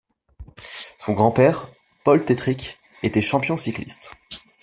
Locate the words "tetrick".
2.25-2.79